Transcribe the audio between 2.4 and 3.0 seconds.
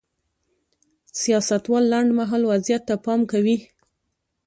وضعیت ته